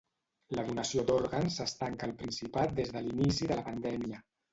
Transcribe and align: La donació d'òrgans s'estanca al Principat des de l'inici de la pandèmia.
La 0.59 0.63
donació 0.67 1.03
d'òrgans 1.09 1.57
s'estanca 1.59 2.07
al 2.11 2.13
Principat 2.21 2.73
des 2.79 2.95
de 2.97 3.05
l'inici 3.05 3.51
de 3.53 3.59
la 3.61 3.67
pandèmia. 3.69 4.23